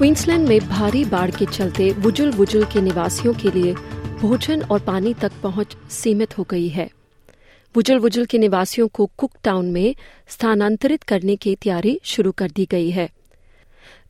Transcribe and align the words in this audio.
Queensland 0.00 0.48
में 0.48 0.60
भारी 0.68 1.04
बाढ़ 1.04 1.30
के 1.30 1.46
चलते 1.46 1.90
वुजुल 1.92 2.30
वुजुल 2.30 2.64
के 2.64 2.80
निवासियों 2.80 3.34
के 3.34 3.50
लिए 3.50 3.72
भोजन 4.20 4.62
और 4.62 4.80
पानी 4.80 5.14
तक 5.14 5.32
पहुँच 5.42 5.76
सीमित 5.90 6.38
हो 6.38 6.46
गई 6.50 6.68
है। 6.68 6.90
वुजुल 7.76 7.98
वुजुल 7.98 8.24
के 8.24 8.38
निवासियों 8.38 8.88
को 8.88 9.06
कुक 9.16 9.30
टाउन 9.44 9.66
में 9.66 9.94
स्थानांतरित 10.28 11.02
करने 11.02 11.36
की 11.36 11.54
तैयारी 11.54 12.00
शुरू 12.04 12.32
कर 12.32 12.50
दी 12.50 12.66
गई 12.70 12.90
है। 12.90 13.08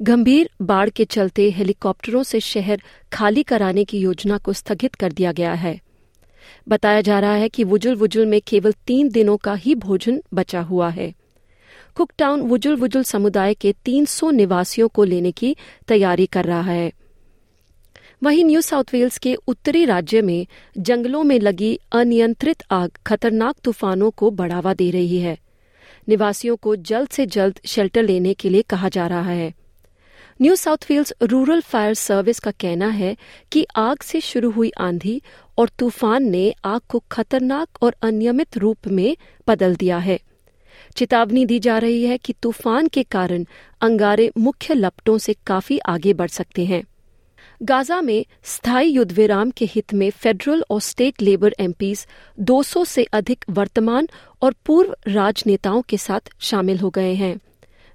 गंभीर 0.03 0.51
बाढ़ 0.63 0.91
के 0.91 1.05
चलते 1.05 1.51
हेलीकॉप्टरों 1.51 2.23
से 2.23 2.41
शहर 2.41 2.83
खाली 3.13 3.43
कराने 3.43 3.85
की 3.85 3.99
योजना 3.99 4.39
को 4.39 4.53
स्थगित 4.53 4.95
कर 4.95 5.13
दिया 5.13 5.33
गया 5.33 5.53
है। 5.53 5.81
बताया 6.69 7.01
जा 7.01 7.21
रहा 7.21 7.35
है 7.35 7.49
कि 7.49 7.65
वुजुल 7.65 7.95
वुजुल 7.95 8.27
में 8.27 8.41
केवल 8.47 8.73
तीन 8.87 9.09
दिनों 9.09 9.37
का 9.37 9.55
ही 9.55 9.75
भोजन 9.75 10.23
बचा 10.35 10.61
हुआ 10.61 10.89
है। 10.89 11.15
कुकटाउन 12.01 12.41
वुजुल 12.41 12.77
वुजुल 12.77 13.03
समुदाय 13.03 13.55
के 13.55 13.73
300 13.73 14.31
निवासियों 14.31 14.89
को 14.89 15.05
लेने 15.05 15.33
की 15.33 15.57
तैयारी 15.89 16.27
कर 16.27 16.45
रहा 16.45 16.61
है। 16.61 16.93
वहीं 18.23 18.45
न्यू 18.45 18.61
साउथ 18.61 18.85
वेल्स 18.93 19.19
के 19.19 19.35
उत्तरी 19.35 19.85
राज्य 19.85 20.23
में 20.23 20.47
जंगलों 20.79 21.25
में 21.25 21.41
लगी 21.41 21.81
अनियंत्रित 21.93 22.63
आग 22.71 22.91
खतरनाक 23.07 23.57
तूफानों 23.65 24.11
को 24.11 24.31
बढ़ावा 24.31 24.75
दे 24.75 24.91
रही 24.91 25.19
है। 25.19 25.39
निवासियों 26.09 26.57
को 26.57 26.77
जल्द 26.77 27.09
से 27.09 27.27
जल्द 27.27 27.61
शेल्टर 27.67 28.03
लेने 28.03 28.35
के 28.35 28.49
लिए 28.49 28.63
कहा 28.63 28.89
जा 28.89 29.07
रहा 29.07 29.31
है। 29.31 29.55
New 30.43 30.57
South 30.57 30.91
Wales 30.91 31.15
Rural 31.23 31.61
Fire 31.61 31.95
Service 31.95 32.39
का 32.39 32.51
कहना 32.51 32.89
है 32.89 33.17
कि 33.53 33.67
आग 33.77 33.99
से 34.03 34.21
शुरू 34.21 34.51
हुई 34.51 34.73
आंधी 34.79 35.23
और 35.59 35.69
तूफ़ान 35.69 36.31
ने 36.31 36.55
आग 36.65 36.81
को 36.89 37.05
खतरनाक 37.11 37.69
और 37.83 37.97
अनियमित 38.03 38.59
रूप 38.59 38.89
में 38.89 39.17
बदल 39.49 39.77
दिया 39.77 39.99
है। 39.99 40.21
चेतावनी 40.97 41.45
दी 41.47 41.59
जा 41.59 41.79
रही 41.79 42.05
है 42.05 42.19
कि 42.19 42.33
तूफ़ान 42.43 42.89
के 42.89 43.03
कारण 43.03 43.45
अंगारे 43.81 44.31
मुख्य 44.39 44.75
लपटों 44.75 45.19
से 45.19 45.35
काफ़ी 45.47 45.79
आगे 45.79 46.13
बढ़ 46.13 46.29
सकते 46.29 46.65
हैं। 46.65 46.83
गाजा 47.63 48.01
में 48.01 48.25
स्थायी 48.45 48.91
युद्ध 48.91 49.13
विराम 49.13 49.51
के 49.51 49.65
हित 49.65 49.95
में 49.95 50.11
फेडरल 50.11 50.65
और 50.71 50.81
स्टेट 50.81 51.23
लेबर 51.23 51.55
एमपीज 51.61 52.07
200 52.41 52.85
से 52.87 53.05
अधिक 53.13 53.45
वर्तमान 53.51 54.09
और 54.43 54.55
पूर्व 54.67 54.97
राजनेताओं 55.09 55.83
के 55.83 55.97
साथ 55.97 56.31
शामिल 56.41 56.79
हो 56.79 56.91
गए 56.91 57.15
हैं। 57.15 57.37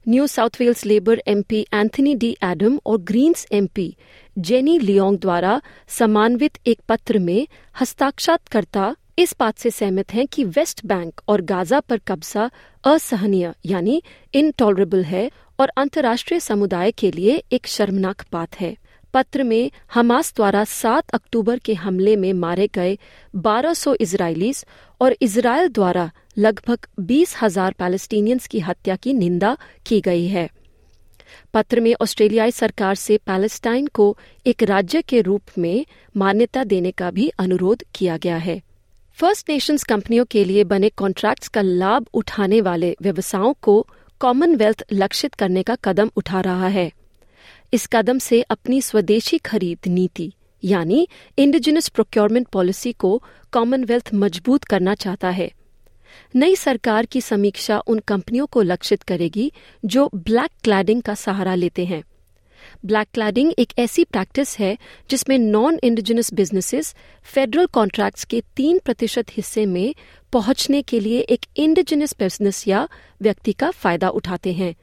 New 0.05 0.27
South 0.27 0.49
Wales 0.59 0.85
Labor 0.85 1.21
MP 1.27 1.65
Anthony 1.73 2.15
D 2.15 2.29
Adam 2.43 2.79
और 2.85 2.97
ग्रीन्स 2.97 3.45
एमपी 3.51 3.95
जेनी 4.37 4.77
लियोंग 4.79 5.17
द्वारा 5.19 5.61
समान्वित 5.89 6.57
एक 6.67 6.79
पत्र 6.89 7.19
में 7.19 7.47
हस्ताक्षरकर्ता 7.81 8.95
इस 9.17 9.35
बात 9.39 9.57
से 9.57 9.69
सहमत 9.71 10.13
हैं 10.13 10.25
कि 10.27 10.43
वेस्ट 10.45 10.85
बैंक 10.85 11.21
और 11.27 11.41
गाजा 11.41 11.79
पर 11.79 11.97
कब्जा 11.97 12.49
असहनीय, 12.83 13.53
यानी 13.65 14.01
इनटॉलरेबल 14.33 15.03
है 15.03 15.29
और 15.59 15.71
अंतर्राष्ट्रीय 15.77 16.39
समुदाय 16.39 16.91
के 16.91 17.11
लिए 17.11 17.43
एक 17.51 17.67
शर्मनाक 17.67 18.25
बात 18.33 18.59
है। 18.59 18.75
पत्र 19.13 19.43
में 19.43 19.71
हमास 19.93 20.33
द्वारा 20.35 20.63
7 20.63 21.09
अक्टूबर 21.09 21.59
के 21.59 21.73
हमले 21.73 22.15
में 22.15 22.31
मारे 22.33 22.67
गए 22.75 22.97
1200 23.37 23.95
इजरायलीज 24.01 24.63
और 25.01 25.15
इसराइल 25.21 25.69
द्वारा 25.69 26.09
लगभग 26.37 26.87
बीस 26.99 27.35
हज़ार 27.41 27.75
पैलेस्टीनियंस 27.79 28.47
की 28.47 28.59
हत्या 28.59 28.95
की 28.95 29.13
निंदा 29.13 29.57
की 29.85 30.01
गई 30.01 30.27
है। 30.27 30.49
पत्र 31.53 31.79
में 31.79 31.93
ऑस्ट्रेलियाई 32.01 32.51
सरकार 32.51 32.95
से 32.97 33.17
पैलेस्टाइन 33.17 33.87
को 33.87 34.15
एक 34.45 34.63
राज्य 34.65 35.01
के 35.01 35.21
रूप 35.21 35.57
में 35.57 35.85
मान्यता 36.15 36.63
देने 36.65 36.91
का 36.91 37.11
भी 37.11 37.31
अनुरोध 37.39 37.83
किया 37.95 38.17
गया 38.17 38.37
है। 38.37 38.61
फ़र्स्ट 39.17 39.49
नेशंस 39.49 39.83
कंपनियों 39.83 40.23
के 40.25 40.43
लिए 40.45 40.63
बने 40.63 40.89
कॉन्ट्रैक्ट्स 40.91 41.47
का 41.47 41.61
लाभ 41.61 42.05
उठाने 42.13 42.59
वाले 42.61 42.89
व्यवसायों 43.01 43.53
को 43.61 43.75
कॉमनवेल्थ 44.21 44.83
लक्षित 44.93 45.33
करने 45.33 45.61
का 45.63 45.75
कदम 45.75 46.09
उठा 46.17 46.41
रहा 46.41 46.67
है। 46.67 46.91
इस 47.73 47.87
कदम 47.87 48.17
से 48.17 48.41
अपनी 48.41 48.81
स्वदेशी 48.81 49.37
खरीद 49.37 49.87
नीति, 49.87 50.31
यानी 50.63 51.07
इंडिजिनस 51.37 51.87
प्रोक्योरमेंट 51.89 52.47
पॉलिसी 52.47 52.91
को 52.93 53.21
कॉमनवेल्थ 53.53 54.13
मज़बूत 54.13 54.63
करना 54.63 54.95
चाहता 54.95 55.29
है। 55.29 55.49
नई 56.35 56.55
सरकार 56.55 57.05
की 57.05 57.21
समीक्षा 57.21 57.79
उन 57.79 57.99
कंपनियों 57.99 58.45
को 58.45 58.61
लक्षित 58.63 59.03
करेगी 59.03 59.51
जो 59.85 60.09
ब्लैक 60.15 60.51
क्लैडिंग 60.63 61.01
का 61.01 61.15
सहारा 61.15 61.55
लेते 61.55 61.85
हैं। 61.85 62.03
ब्लैक 62.85 63.07
क्लैडिंग 63.13 63.51
एक 63.59 63.73
ऐसी 63.79 64.03
प्रैक्टिस 64.03 64.57
है 64.59 64.77
जिसमें 65.09 65.37
non 65.39 65.79
indigenous 65.83 66.33
businesses 66.33 66.95
federal 67.33 67.65
contracts 67.65 68.23
के 68.23 68.41
तीन 68.55 68.79
प्रतिशत 68.85 69.25
हिस्से 69.31 69.65
में 69.65 69.95
पहुँचने 70.33 70.81
के 70.81 70.99
लिए 70.99 71.19
एक 71.19 71.45
इंडिजिनस 71.57 72.15
बिज़नेस 72.19 72.67
या 72.67 72.87
व्यक्ति 73.21 73.53
का 73.53 73.71
फ़ायदा 73.71 74.09
उठाते 74.09 74.53
हैं। 74.53 74.75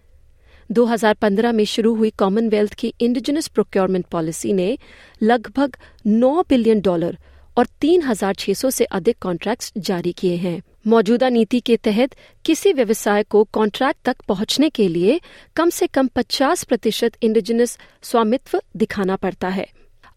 2015 0.71 1.53
में 1.53 1.65
शुरू 1.65 1.95
हुई 1.95 2.11
कॉमनवेल्थ 2.11 2.75
की 2.75 2.95
इंडिजिनस 3.01 3.49
प्रोक्योरमेंट 3.49 4.07
पॉलिसी 4.07 4.53
ने 4.53 4.79
लगभग 5.23 5.77
9 6.07 6.45
बिलियन 6.49 6.81
डॉलर 6.81 7.19
और 7.57 7.67
3,600 7.81 8.71
से 8.71 8.85
अधिक 8.85 9.17
कॉन्ट्रैक्ट्स 9.21 9.73
जारी 9.79 10.13
किए 10.13 10.37
हैं। 10.37 10.63
मौजूदा 10.87 11.29
नीति 11.29 11.61
के 11.61 11.77
तहत 11.77 12.15
किसी 12.45 12.73
व्यवसाय 12.73 13.23
को 13.23 13.45
कॉन्ट्रैक्ट 13.45 14.01
तक 14.05 14.17
पहुँचने 14.29 14.71
के 14.71 14.89
लिए 14.89 15.21
कम 15.57 15.71
से 15.71 15.87
कम 15.87 16.07
50 16.07 16.65
प्रतिशत 16.65 17.13
इंडिजिनस 17.23 17.79
स्वामित्व 18.03 18.61
दिखाना 18.77 19.17
पड़ता 19.17 19.49
है। 19.49 19.67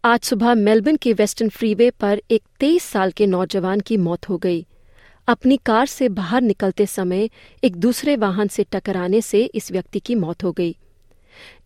आज 0.05 0.19
सुबह 0.21 0.55
मेलबर्न 0.55 0.95
के 0.95 1.13
वेस्टर्न 1.13 1.49
फ्रीवे 1.49 1.89
पर 1.89 2.21
एक 2.31 2.43
तेईस 2.59 2.83
साल 2.83 3.11
के 3.11 3.25
नौजवान 3.25 3.79
की 3.79 3.97
मौत 3.97 4.29
हो 4.29 4.37
गई। 4.37 4.65
अपनी 5.27 5.57
कार 5.57 5.85
से 5.85 6.09
बाहर 6.09 6.41
निकलते 6.41 6.85
समय 6.85 7.29
एक 7.63 7.75
दूसरे 7.75 8.15
वाहन 8.15 8.47
से 8.47 8.65
टकराने 8.71 9.21
से 9.21 9.43
इस 9.43 9.71
व्यक्ति 9.71 9.99
की 9.99 10.15
मौत 10.15 10.43
हो 10.43 10.51
गई। 10.51 10.75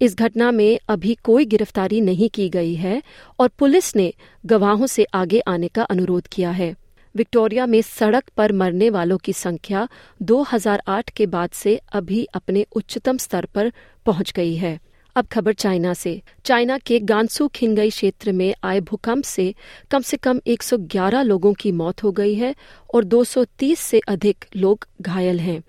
इस 0.01 0.15
घटना 0.15 0.51
में 0.51 0.79
अभी 0.89 1.15
कोई 1.15 1.45
गिरफ्तारी 1.45 2.01
नहीं 2.01 2.29
की 2.29 2.49
गई 2.49 2.75
है 2.75 3.03
और 3.39 3.47
पुलिस 3.47 3.95
ने 3.95 4.13
गवाहों 4.45 4.87
से 4.87 5.03
आगे 5.03 5.39
आने 5.39 5.67
का 5.67 5.83
अनुरोध 5.83 6.27
किया 6.27 6.51
है। 6.51 6.75
विक्टोरिया 7.15 7.65
में 7.65 7.81
सड़क 7.81 8.23
पर 8.37 8.51
मरने 8.51 8.89
वालों 8.89 9.17
की 9.17 9.33
संख्या 9.33 9.87
2008 10.21 11.09
के 11.09 11.25
बाद 11.25 11.49
से 11.49 11.79
अभी 11.93 12.23
अपने 12.33 12.65
उच्चतम 12.75 13.17
स्तर 13.17 13.45
पर 13.45 13.71
पहुँच 14.05 14.31
गई 14.31 14.55
है। 14.55 14.79
अब 15.15 15.25
खबर 15.25 15.53
चाइना 15.53 15.93
से। 15.93 16.21
चाइना 16.45 16.77
के 16.77 16.99
गांसू 16.99 17.47
खिंगई 17.47 17.89
क्षेत्र 17.89 18.31
में 18.31 18.55
आए 18.63 18.79
भूकंप 18.79 19.23
से 19.23 19.55
कम 19.91 20.01
से 20.01 20.17
कम 20.17 20.41
111 20.47 21.21
लोगों 21.21 21.53
की 21.53 21.71
मौत 21.71 22.03
हो 22.03 22.11
गई 22.11 22.33
है 22.33 22.55
और 22.93 23.03
230 23.03 23.79
से 23.79 24.01
अधिक 24.07 24.45
लोग 24.55 24.87
घायल 25.01 25.39
हैं। 25.39 25.63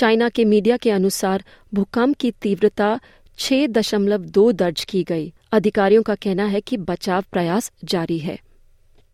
चाइना 0.00 0.28
के 0.28 0.44
मीडिया 0.44 0.76
के 0.76 0.90
अनुसार 0.90 1.44
भूकंप 1.74 2.16
की 2.16 2.30
तीव्रता 2.30 3.00
छह 3.38 3.66
दशमलव 3.66 4.18
दो 4.18 4.52
दर्ज 4.52 4.84
की 4.84 5.02
गई। 5.04 5.32
अधिकारियों 5.52 6.02
का 6.02 6.14
कहना 6.14 6.44
है 6.44 6.60
कि 6.60 6.76
बचाव 6.76 7.24
प्रयास 7.32 7.72
जारी 7.84 8.18
है। 8.18 8.40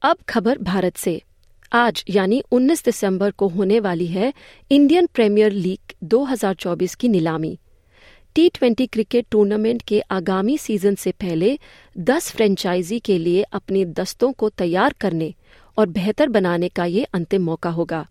अब 0.02 0.16
खबर 0.28 0.58
भारत 0.58 0.96
से। 0.96 1.22
आज, 1.72 2.04
यानी 2.10 2.42
19 2.50 2.84
दिसंबर 2.84 3.30
को 3.30 3.48
होने 3.48 3.80
वाली 3.80 4.06
है 4.06 4.32
इंडियन 4.70 5.06
प्रीमियर 5.06 5.52
लीग 5.52 5.94
2024 6.04 6.94
की 6.94 7.08
नीलामी। 7.08 7.58
टी 8.34 8.48
ट्वेंटी 8.48 8.86
क्रिकेट 8.86 9.26
टूर्नामेंट 9.30 9.82
के 9.82 10.00
आगामी 10.00 10.58
सीज़न 10.58 10.94
से 10.94 11.12
पहले 11.12 11.58
10 11.98 12.30
फ्रेंचाइजी 12.30 12.98
के 12.98 13.18
लिए 13.18 13.42
अपने 13.42 13.84
दस्तों 13.84 14.32
को 14.32 14.48
तैयार 14.48 14.94
करने 15.00 15.34
और 15.76 15.86
बेहतर 15.86 16.28
बनाने 16.28 16.68
का 16.68 16.84
ये 16.84 17.04
अंतिम 17.04 17.42
मौका 17.42 17.70
होगा। 17.70 18.06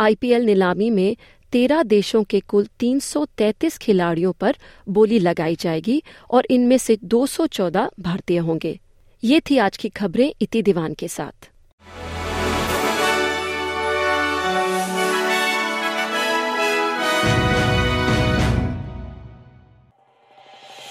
आईपीएल 0.00 0.42
नीलामी 0.42 0.90
में 0.90 1.16
तेरह 1.52 1.82
देशों 1.82 2.22
के 2.24 2.40
कुल 2.40 2.66
333 2.80 3.78
खिलाड़ियों 3.78 4.32
पर 4.32 4.56
बोली 4.88 5.18
लगाई 5.18 5.56
जाएगी 5.56 6.02
और 6.30 6.46
इनमें 6.50 6.78
से 6.78 6.98
214 7.04 7.90
भारतीय 8.00 8.38
होंगे। 8.38 8.78
ये 9.22 9.40
थी 9.40 9.58
आज 9.58 9.76
की 9.76 9.88
खबरें 9.90 10.32
इति 10.40 10.62
दीवान 10.62 10.94
के 10.94 11.08
साथ। 11.08 11.50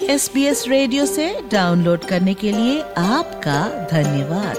एस 0.02 0.30
बी 0.34 0.44
एस 0.44 0.64
रेडियो 0.68 1.04
से 1.06 1.24
डाउनलोड 1.52 2.04
करने 2.04 2.34
के 2.34 2.52
लिए 2.52 2.80
आपका 2.98 3.86
धन्यवाद। 3.90 4.56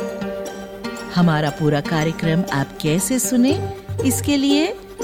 हमारा 1.15 1.49
पूरा 1.49 1.81
कार्यक्रम 1.81 2.43
आप 2.53 2.77
कैसे 2.81 3.17
सुने, 3.19 3.53
इसके 4.05 4.37
लिए 4.37 4.67